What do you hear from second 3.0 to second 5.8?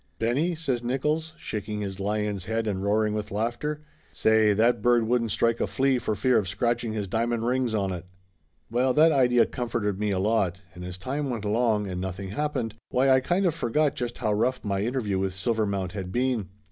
with laughter. "Say! That bird wouldn't strike a